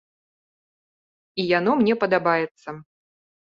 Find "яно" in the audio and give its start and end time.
1.57-1.71